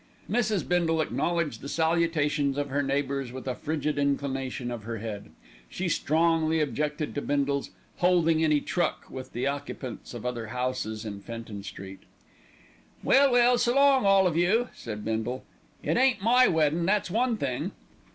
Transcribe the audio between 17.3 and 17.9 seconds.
thing."